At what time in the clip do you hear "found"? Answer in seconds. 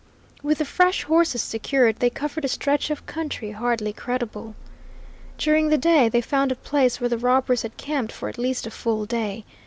6.21-6.51